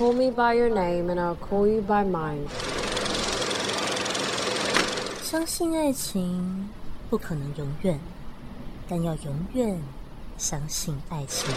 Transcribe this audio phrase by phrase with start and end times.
[0.00, 2.48] call me by your name and I'll call you by mine。
[5.20, 6.70] 相信爱情
[7.10, 8.00] 不可能永远，
[8.88, 9.78] 但要永远
[10.38, 11.54] 相信爱情。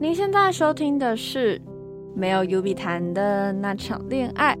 [0.00, 1.62] 您现在收听的是
[2.16, 4.58] 没有 Yubi 谈的那场恋爱，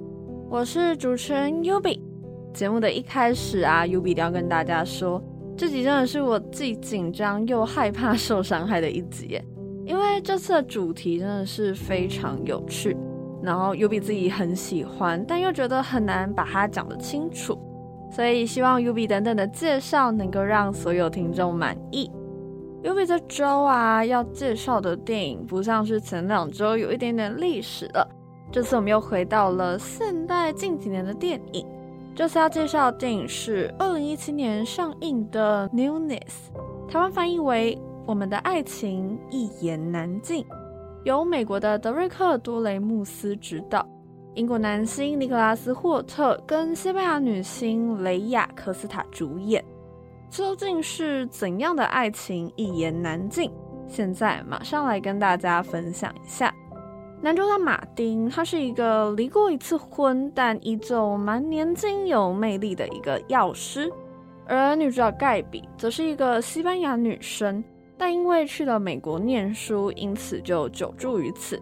[0.48, 2.00] 我是主持人 Yubi。
[2.52, 3.84] 节目的一开始啊
[4.14, 5.20] 定要跟大家说，
[5.56, 9.40] 这集真的是我既紧张又害怕受伤害的一集，
[9.86, 12.96] 因为这次的主题真的是非常有趣，
[13.40, 17.56] 然后 Yubi 自己很喜欢，但又觉得很难把它讲得清楚，
[18.10, 22.10] 所以希望 Yubi 等等的介绍能够让所有听众满意。
[22.82, 28.06] Yubi 这周啊，要介绍的电影不像是前两周有一点点历史了。
[28.50, 31.64] 这次我们又回到了现代近几年的电影。
[32.16, 36.20] 这次要介绍的电影是二零一七年上映的《Newness》，
[36.88, 40.44] 台湾翻译为《我们的爱情一言难尽》，
[41.02, 43.84] 由美国的德瑞克·多雷穆斯执导，
[44.34, 49.64] 英国男星尼可拉斯·霍特跟西班牙女星雷亚·科斯塔主演。
[50.30, 53.50] 究竟是怎样的爱情一言难尽？
[53.88, 56.54] 现在马上来跟大家分享一下。
[57.24, 63.88] 男主角马丁，他是一个离过一次婚，但依旧蛮年轻有魅力的一个药师；
[64.46, 67.64] 而女主角盖比，则是一个西班牙女生，
[67.96, 71.58] 但因为去了美国念书，因此就久住于此。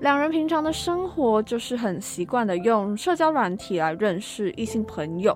[0.00, 5.34] 两人平常的生活就是很习惯的用社交软体来认识异性朋友。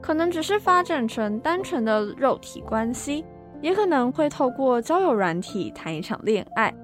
[0.00, 3.24] 可能只是发展成单纯的肉体关系，
[3.62, 6.74] 也可能会透过交友软体谈一场恋爱。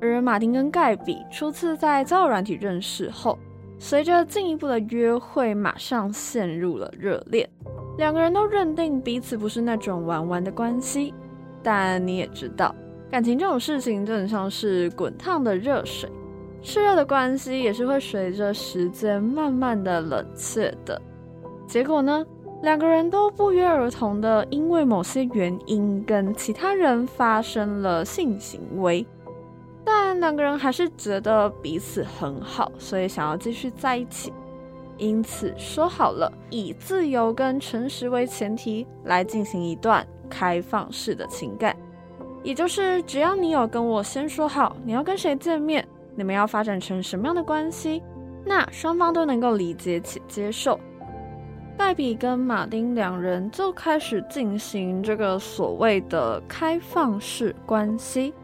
[0.00, 3.38] 而马丁跟盖比初次在交友软体认识后，
[3.78, 7.48] 随着进一步的约会，马上陷入了热恋。
[7.96, 11.12] 两个人都认定彼此不是那种玩玩的关系，
[11.62, 12.74] 但你也知道，
[13.10, 16.08] 感情这种事情就很像是滚烫的热水，
[16.62, 21.00] 炽热的关系也是会随着时间慢慢的冷却的。
[21.66, 22.24] 结果呢？
[22.60, 29.06] 两个人都不约而同的，因为某些原因跟其他人发生了性行为，
[29.90, 34.30] 但两个人还是觉得彼此很好，所以想要继续在一起，
[34.98, 41.74] 因此说好了以自由跟诚实为前提来进行一段开放式的情感，
[42.42, 45.82] 也就是只要你有跟我先说好你要跟谁见面，
[46.14, 48.02] 你们要发展成什么样的关系，
[48.44, 50.78] 那双方都能够理解且接受。
[51.78, 58.34] 黛比跟马丁两人就开始进行这个所谓的开放式关系，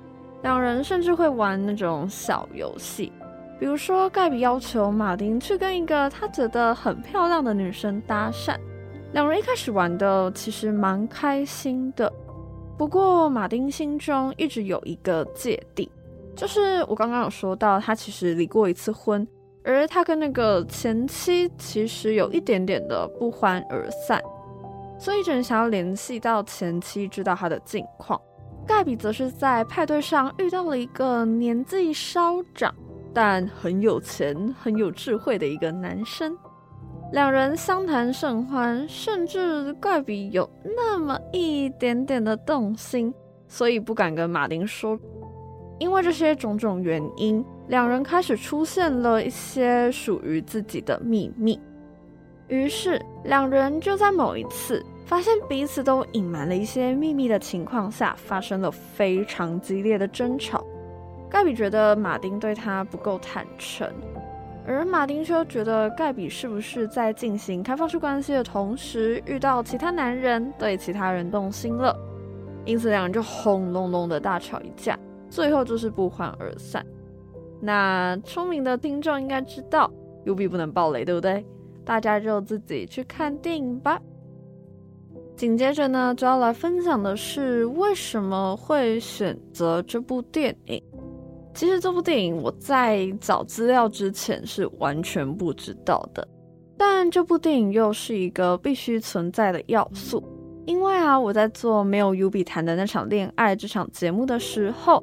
[0.44, 3.10] 两人甚至会玩那种小游戏，
[3.58, 8.54] 比如说盖比要求马丁去跟一个他觉得很漂亮的女生搭讪，
[9.14, 12.12] 两人一开始玩的其实蛮开心的，
[12.76, 15.90] 不过马丁心中一直有一个芥蒂，
[16.36, 19.26] 就是我刚刚有说到他其实离过一次婚。
[19.66, 24.22] 而他跟那个前妻其实有一点点的不欢而散，
[24.98, 28.20] 所以只能想要联系到前妻，知道他的近况。
[28.66, 32.74] 盖比则是在派对上遇到了一个年纪稍长
[33.12, 36.36] 但很有钱、很有智慧的一个男生，
[37.12, 43.14] 两人相谈甚欢，甚至盖比有那么一点点的动心，
[43.46, 44.98] 所以不敢跟马丁说。
[45.78, 51.60] 因为这些种种原因，两人开始出现了一些属于自己的秘密。
[52.48, 60.64] 于是，两人就在某一次发现彼此都隐瞒了一些秘密的情况下，发生了非常激烈的争吵。
[61.28, 63.86] 盖比觉得马丁对他不够坦诚，
[64.66, 71.94] 而马丁却觉得盖比是不是在进行开放式关系的同时，遇到其他男人，对其他人动心了。
[72.64, 74.98] 因此，两人就轰隆隆的大吵一架。
[75.28, 76.86] 最后就是不欢而散。
[77.60, 79.90] 那聪明的听众应该知道
[80.24, 81.44] ，Yubi 不能爆雷，对不对？
[81.84, 84.00] 大家就自己去看电影吧。
[85.36, 90.82] 紧接着呢，就要来分享的是为什么会选择这部电影。
[91.54, 96.26] 其实这部电影我在找资料之前是完全不知道的，
[96.76, 100.22] 但这部电影又是一个必须存在的要素，
[100.66, 105.02] 因为啊，我在做没有 U B 谈的那场恋爱这场节目的时候。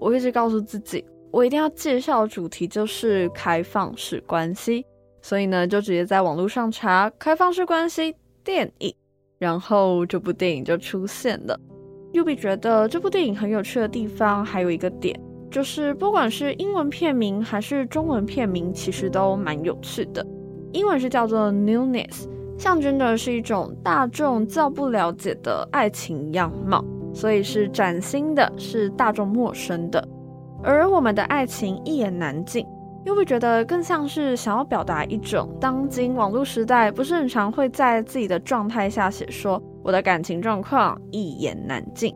[0.00, 4.84] 我一直告诉自己，我一定要介绍的主题就是开放式关系，
[5.20, 8.12] 所以呢，就直接在网络上查开放式关系
[8.42, 8.92] 电影，
[9.42, 11.58] 然后这部电影就出现了。
[12.12, 15.18] Yubi 觉得这部电影很有趣的地方还有一个点，
[15.50, 20.24] 就是不管是英文片名还是中文片名，其实都蛮有趣的。
[20.72, 30.06] 英文是叫做 Newness，象征的是一种大众较不了解的爱情样貌，所以是崭新的，是大众陌生的。
[30.62, 32.64] 而我们的爱情一言难尽，
[33.04, 42.14] 又会觉得更像是想要表达一种当今网络时代不是很常会在自己的状态下写说我的感情状况一言难尽。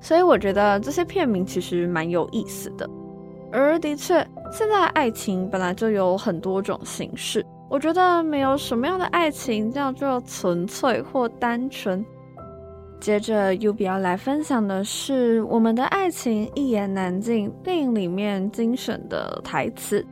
[0.00, 2.88] 所以我觉得这些片名其实蛮有意思的。
[3.52, 4.14] 而的确，
[4.52, 7.44] 现在爱情本来就有很多种形式。
[7.68, 12.04] 我觉得没有什么样的爱情叫做纯粹或单纯。
[13.00, 20.04] 接着，U B 要来分享的是我们的爱情一言难尽电影里面精选的台词。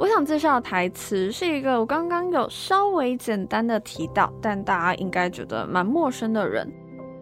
[0.00, 6.66] 我想介绍的台词是一个我刚刚有稍微简单的提到，但大家应该觉得蛮陌生的人，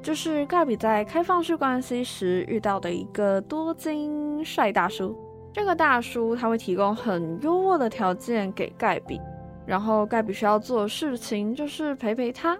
[0.01, 5.13] 就是盖比在开放式关系时遇到的一个多金帅大叔。
[5.53, 9.21] 这个大叔他会提供很优渥的条件给盖比。
[9.67, 12.57] 然后盖比需要做的事情就是陪陪他。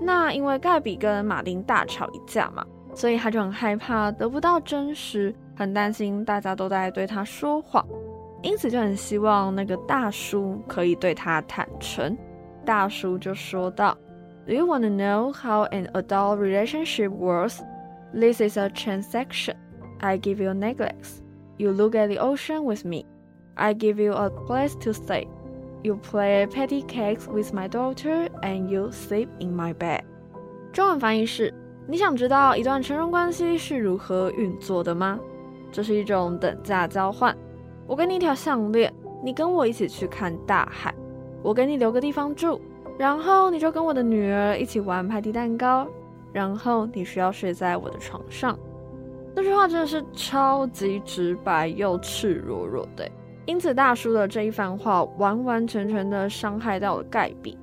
[0.00, 2.64] 那因为盖比跟马丁大吵一架嘛，
[2.94, 7.86] 所以他就很害怕得不到真实，很担心大家都在对他说谎，
[8.41, 12.17] 因此就很希望那个大叔可以对他坦诚。
[12.65, 17.59] 大叔就说道：“Do you want to know how an adult relationship works?
[18.13, 19.55] This is a transaction.
[19.99, 21.21] I give you a necklace.
[21.57, 23.05] You look at the ocean with me.
[23.55, 25.27] I give you a place to stay.”
[25.83, 30.01] You play patty cakes with my daughter, and you sleep in my bed.
[30.73, 31.53] 中文翻译是：
[31.87, 35.19] 你想知道一段成人关系是如何运作的吗？
[35.71, 37.35] 这是一种等价交换。
[37.92, 38.90] 我给你一条项链，
[39.22, 40.94] 你跟我一起去看大海。
[41.42, 42.58] 我给你留个地方住，
[42.96, 45.86] 然后你就跟我的女儿一起玩派蒂蛋糕。
[46.32, 48.58] 然后你需要睡在我的床上。
[49.36, 53.06] 这句话真的是超级直白又赤裸裸的。
[53.44, 57.58] 因此，大叔的这一番话完完全全的伤害到了盖比。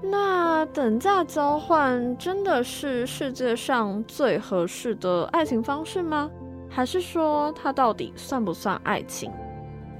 [0.00, 6.30] 那等价交换真的是世界上最合适的爱情方式吗？
[6.70, 9.32] 还是说它到底算不算爱情？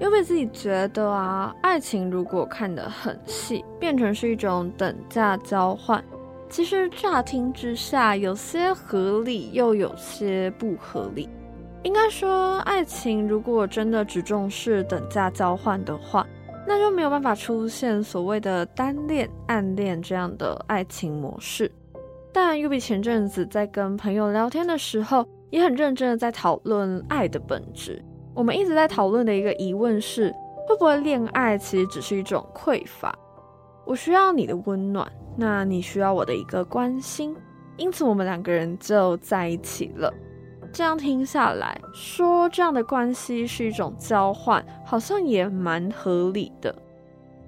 [0.01, 6.03] 因为自己觉得啊，爱情如果看得很细，变成是一种等价交换，
[6.49, 11.29] 其实乍听之下有些合理，又有些不合理。
[11.83, 16.27] 应该说，爱情如果真的只重视等价交换的话，
[16.67, 21.71] 那就没有办法出现所谓的单恋、暗恋这样的爱情模式。
[22.33, 28.05] 但 Yubi 前阵子在跟朋友聊天的时候，也很认真的在讨论爱的本质。
[28.39, 30.33] 我们一直在讨论的一个疑问是，
[30.65, 33.13] 会不会恋爱其实只是一种匮乏？
[33.85, 37.35] 我需要你的温暖，那你需要我的一个关心，
[37.77, 40.15] 因此我们两个人就在一起了。
[40.73, 46.73] 这样听下来，说这样的关系是一种交换，好像也蛮合理的。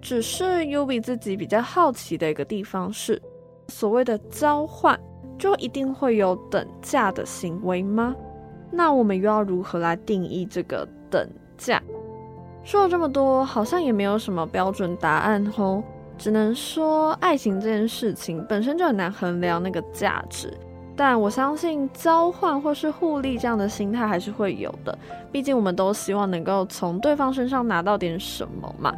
[0.02, 3.22] 只是 Ubi 自己比较好奇的一个地方是，
[3.69, 4.98] 所谓的交换，
[5.38, 8.12] 就一定会有等价的行为吗？
[8.70, 11.28] 那我们又要如何来定义这个等
[11.58, 11.82] 价？
[12.64, 15.82] 说了这么多，好像也没有什么标准答案哦。
[16.19, 20.52] 只能说，爱情这件事情本身就很难衡量那个价值。
[20.94, 24.99] 但我相信交换或是互利这样的心态还是会有的，
[25.32, 28.94] 毕竟我们都希望能够从对方身上拿到点什么嘛。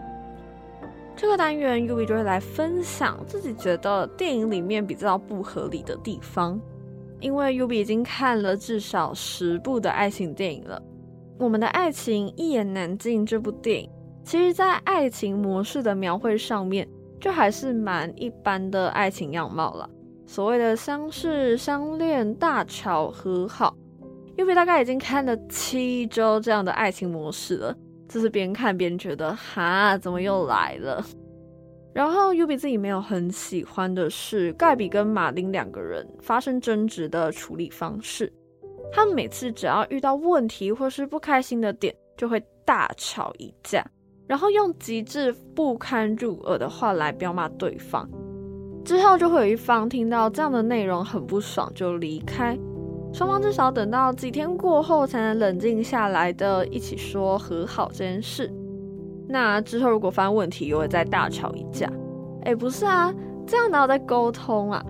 [1.14, 6.58] 这个单元 ubi 就会来分享自己觉得电影里面比较不合理的地方，
[7.22, 10.82] 因为 Ubi 已经看了至少十部的爱情电影了。
[11.38, 13.90] 我们的爱情一言难尽这部电影，
[14.24, 16.86] 其实在爱情模式的描绘上面，
[17.20, 19.88] 就还是蛮一般的爱情样貌了。
[20.26, 23.76] 所谓的相识、相恋、大吵、和好
[24.36, 27.74] ，Ubi 大概已经看了七周这样的爱情模式了。
[28.08, 31.02] 就是边看边觉得，哈，怎么又来了？
[31.94, 38.32] 然后 Yubi 自己没有很喜欢的是盖比跟马丁两个人发生争执的处理方式。
[38.90, 43.84] 他们每次只要遇到问题或是不开心的点，就会大吵一架，
[44.26, 48.08] 然后用极致不堪入耳的话来飙骂对方。
[48.84, 52.58] 之后就会有一方听到这样的内容很不爽就离开，
[53.12, 58.52] 双方至少等到几天过后才能冷静下来的一起说和好这件事。
[59.32, 61.90] 那之后如果发生问题又会再大吵一架。
[62.44, 63.12] 哎，不是啊，
[63.46, 64.84] 这样哪有在沟通啊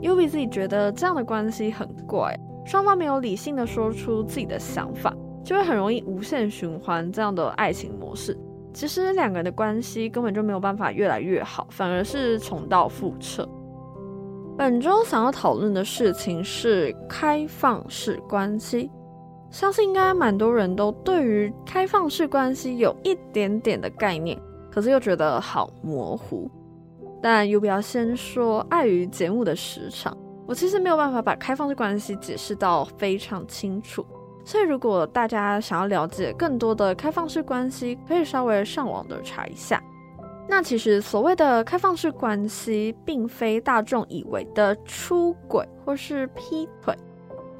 [0.00, 5.12] ？Yubi 自己觉得这样的关系很怪，双方没有理性的说出自己的想法，
[5.44, 8.38] 就会很容易无限循环这样的爱情模式。
[8.72, 13.48] 其实两个人的关系根本就没有办法越来越好，反而是重蹈覆辙。
[14.56, 18.90] 本周想要讨论的事情是开放式关系，
[19.50, 24.40] 相信应该蛮多人都对于开放式关系有一点点的概念，
[24.70, 26.50] 可是又觉得好模糊。
[27.20, 30.16] 但有必要先说，碍于节目的时长，
[30.46, 34.06] 我其实没有办法把开放式关系解释到非常清楚。
[34.42, 39.82] 所以，如果大家想要了解更多的开放式关系，可以稍微上网的查一下。
[40.48, 46.96] 那其实所谓的开放式关系，并非大众以为的出轨或是劈腿，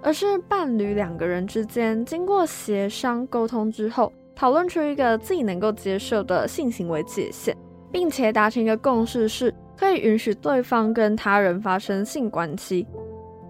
[0.02, 7.54] 而是伴侣两个人之间经过协商沟通之后，讨论出一个自己能够接受的性行为界限，
[7.92, 12.86] 并且达成一个共识，是可以允许对方跟他人发生性关系。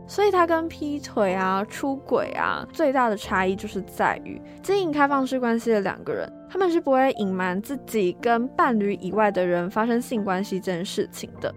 [0.07, 11.55] 所以，他跟劈腿啊、出轨啊，最大的差异就是在于，经营开放式关系的两个人，他们是不会隐瞒自己跟伴侣以外的人发生性关系这件事情的。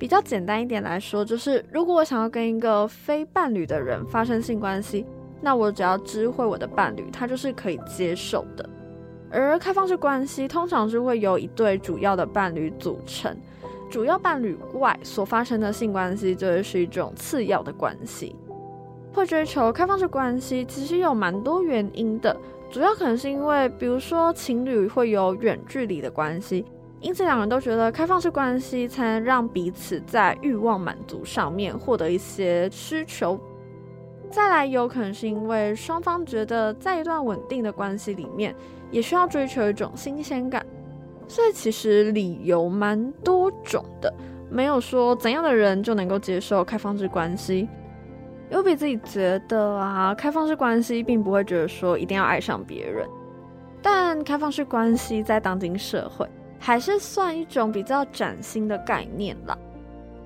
[0.00, 5.04] 比较简单一点来说，就是如果我想要跟一个非伴侣的人发生性关系，
[5.42, 8.66] 那我只要知会我的伴侣，他就是可以接受的。
[9.30, 13.36] 而开放式关系通常是会由一对主要的伴侣组成。
[13.90, 18.34] 主要伴侣外所发生的性关系，就会是一种次要的关系。
[19.12, 22.34] 会追求开放式关系，其实有蛮多原因的。
[22.70, 26.64] 主要可能是因为，比如说情侣会有远距离的关系，
[27.00, 33.40] 因此两人都觉得开放式关系才能让彼此在欲望满足上面获得一些需求。
[34.30, 38.54] 再来，有可能是因为双方觉得在一段稳定的关系里面，
[38.90, 40.64] 也需要追求一种新鲜感。
[41.26, 44.12] 所以其实理由蛮多种的，
[44.50, 47.68] 没有说怎样的人就能够接受开放式关系。
[48.50, 53.08] 优比自己觉得啊，开放式关系并不会觉得说一定要爱上别人，
[53.80, 56.28] 但开放式关系在当今社会
[56.60, 59.58] 还是算一种比较崭新的概念啦。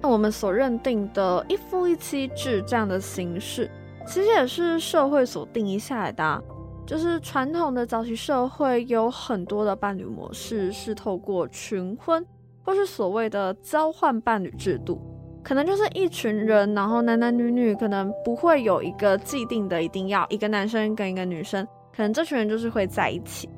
[0.02, 3.70] 那我们所认定的一夫一妻制这样的形式，
[4.06, 6.42] 其实也是社会所定义下来的啊。
[6.86, 12.22] 就是传统的早期社会有很多的伴侣模式是透过群婚，
[12.62, 15.00] 或是所谓的交换伴侣制度，
[15.42, 23.48] 可能就是一群人，然后男男女女可能不会有一个既定的一定要一个男生跟一个女生，可能这群人就是会在一起，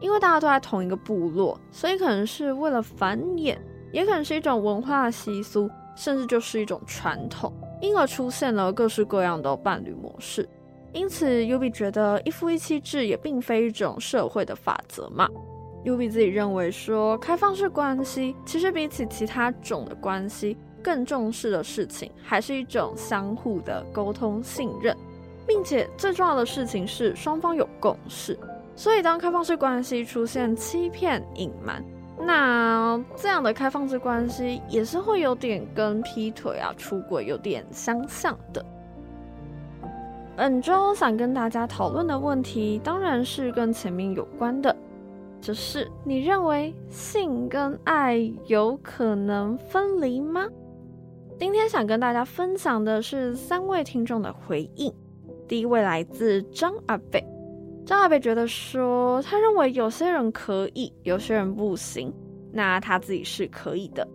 [0.00, 3.56] 因为大家都在同一个部落，所以可能是为了繁衍，
[3.92, 10.48] 也可能是一种文化习俗，甚至就是一种传统，因而出现了各式各样的伴侣模式。
[10.92, 15.28] 因此，Yubi 觉得一夫一妻制也并非一种社会的法则嘛。
[15.84, 24.96] Yubi 自己认为说，开放式关系其实比起其他种的关系，更重视的事情还是一种相互的沟通信任，
[25.46, 28.38] 并且最重要的事情是双方有共识。
[28.76, 31.82] 所以，当开放式关系出现欺骗、隐瞒，
[32.20, 38.64] 那这样的开放式关系也是会有点跟劈腿啊、出轨有点相像的。
[40.36, 44.76] 本周想跟大家讨论的问题，当然是跟前面有关的，
[45.40, 50.46] 就是你认为性跟爱有可能分离吗？
[51.38, 54.92] 今天想跟大家分享的是三位听众的回应。
[55.48, 57.24] 第一位来自张阿北，
[57.86, 62.12] 张阿北觉得说，他认为有些人可以，有些人不行，
[62.52, 64.06] 那他自己是可以的，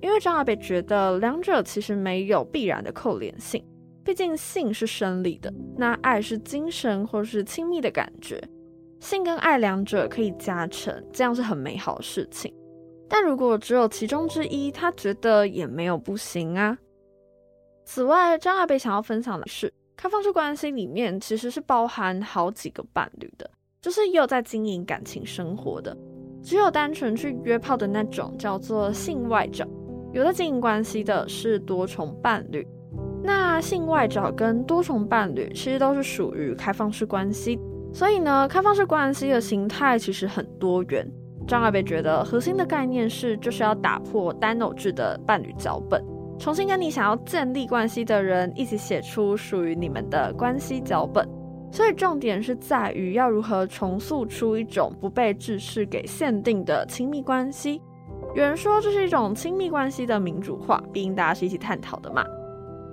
[0.00, 3.62] 因为张阿北觉得两者其实没有必然的扣连性。
[4.04, 8.40] 毕竟性是生理的，那爱是精神或是亲密的感觉，
[9.00, 12.54] 性跟爱两者可以加成，这样是很美好的事情。
[13.08, 16.78] 但如果只有其中之一，他觉得也没有不行啊。
[17.84, 23.50] 此外，张阿贝想要分享的是，开放式关系里面其实是包含好几个伴侣的，
[23.80, 25.96] 就是也有在经营感情生活的，
[26.42, 29.66] 只有单纯去约炮的那种叫做性外找，
[30.12, 32.66] 有的经营关系的是多重伴侣。
[33.22, 37.58] 那性外找跟多重伴侣其实都是属于开放式关系，
[37.92, 41.10] 所以呢，开放式关系的形态其实很多元。
[41.48, 46.04] 张阿北觉得核心的概念是，就是要打破单偶制的伴侣脚本，
[46.38, 51.28] 重新跟你想要建立关系的人一起写出属于你们的关系脚本。
[51.72, 57.82] 所以重点是在于要如何重塑出一种不被制式给限定的亲密关系。
[58.34, 62.24] 有人说这是一种亲密关系的民主化，毕竟大家是一起探讨的嘛。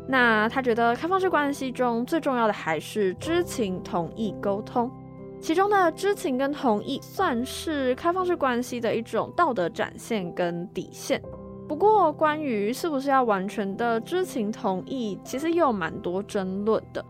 [0.08, 4.92] 那他觉得开放式关系中最重要的还是知情、同意、沟通，
[5.40, 11.22] 其中的知情跟同意算是开放式关系的一种道德展现跟底线。
[11.68, 17.04] 不过，关于是不是要完全的知情同意，其实也有蛮多争论的。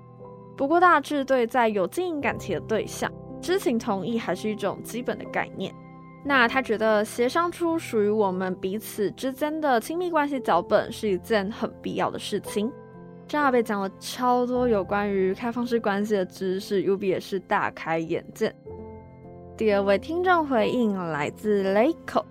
[0.56, 5.74] 不过，大致对在有经营感情的对象，知情同意还是一种基本的概念。
[6.24, 12.72] 那他觉得协商出属于我们彼此之间的亲密关系脚本是一件很必要的事情。
[13.28, 18.56] 张阿北讲了超多有关于开放式关系的知识，U B 也是大开眼界。
[19.58, 22.24] 第二位听众回应来自 Lake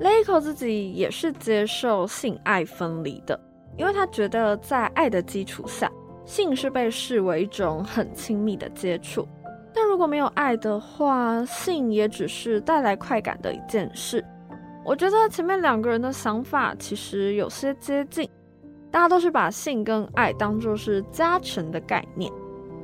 [0.00, 3.38] Leco 自己也是接受性爱分离的，
[3.76, 5.90] 因为他觉得在爱的基础下，
[6.24, 9.26] 性是被视为一种很亲密的接触。
[9.74, 14.24] 但如果没有爱的话，性也只是带来快感的一件事。
[14.84, 18.28] 我觉得前面两个人的想法其实有些接近，
[18.90, 22.32] 大家都是把性跟爱当作是加成的概念。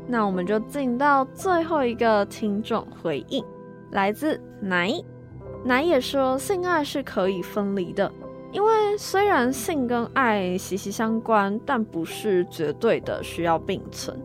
[0.07, 3.43] 那我们就进到最后一个听众回应，
[3.93, 4.91] 来自奶
[5.65, 8.13] 奶也说，性爱是可以分离的，
[8.53, 14.21] 因为虽然性跟爱息息相关，但不是绝对的需要并存。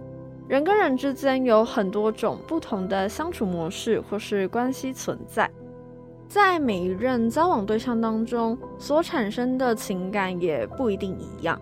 [0.49, 5.49] 人跟人之间有很多种不同的相处模式或是关系存在，
[6.27, 11.59] 在每一任交往对象当中所产生的情感也不一定一样，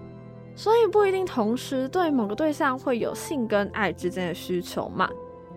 [0.55, 5.07] 所以不一定同时对某个对象会有性跟爱之间的需求嘛。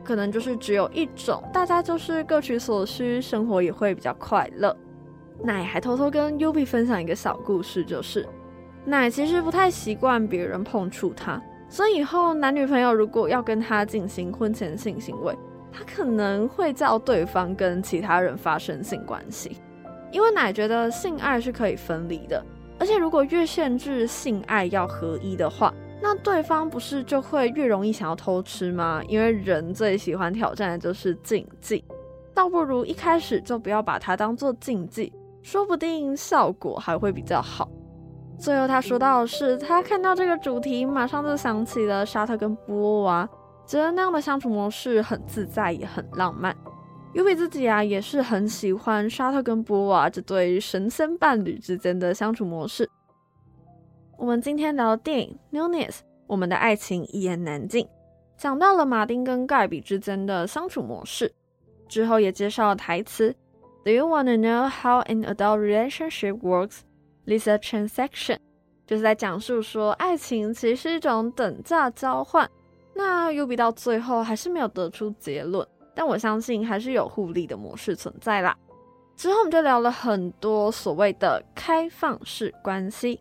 [0.02, 4.76] 可能就是只有一种，大家就是各取所需，生活也会比较快乐。
[5.42, 8.26] 奶还偷偷跟 Yubi 分享一个小故事，就是
[8.84, 15.34] 奶其实不太习惯别人碰触他，所以以后男女朋友如果要跟他进行婚前性行为，
[15.72, 19.56] 他可能会叫对方跟其他人发生性关系，
[20.12, 22.44] 因为奶觉得性爱是可以分离的，
[22.78, 25.72] 而且如果越限制性爱要合一的话。
[26.02, 29.02] 那对方不是就会越容易想要偷吃吗？
[29.06, 31.84] 因为人最喜欢挑战的就是禁忌，
[32.34, 37.68] 倒不如一开始就不要把它当做禁忌，说不定效果还会比较好。
[38.38, 43.28] 最后他说到的是，他看到这个主题，马上就想起了沙特跟波娃，
[43.66, 46.56] 觉得那样的相处模式很自在，也很浪漫。
[47.14, 52.88] Yubi 自己啊，也是很喜欢沙特跟波娃这对神仙伴侣之间的相处模式。
[54.20, 55.92] 我们今天聊的电影《Newness》，
[56.26, 57.88] 我们的爱情一言难尽，
[58.36, 61.32] 讲到了马丁跟盖比之间的相处模式，
[61.88, 63.34] 之后也介绍了台词。
[63.82, 66.80] Do you want to know how an adult relationship works?
[67.24, 68.36] This a transaction，
[68.86, 72.46] 就是在讲述说爱情其实是一种等价交换。
[72.92, 78.54] 那 U B 到最后还是没有得出结论，但我相信还是有互利的模式存在啦。
[79.16, 83.18] 之后我们就聊了很多所谓的开放式关系。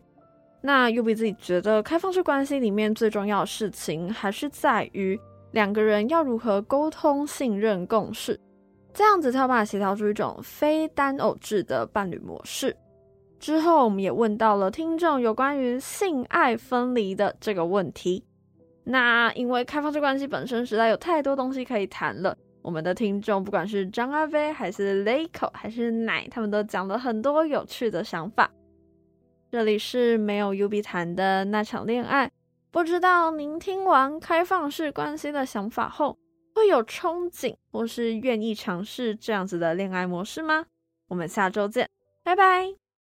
[0.62, 5.18] 那 U B 自己觉得，开放式关系里面最重要的事情，还是在于
[5.52, 8.38] 两个人要如何沟通、信任、共识，
[8.92, 12.76] 这样子才有办法协调出一种非单偶制的伴侣模式。
[13.38, 18.22] 之后，我们也问到了听众有关于性爱分离的这个问题。
[18.84, 28.50] 那因为开放式关系本身实在有太多东西可以谈了，我们的听众不管是张阿飞，还是 Leco，还是奶，他们都讲了很多有趣的想法。
[29.50, 32.30] 这里是没有 UB 谈的那场恋爱，
[32.70, 36.16] 不知道您听完开放式关系的想法后，
[36.54, 40.66] 会有憧憬或是愿意尝试这样子的恋爱模式吗？
[41.08, 41.88] 我们下周见，
[42.22, 42.79] 拜拜。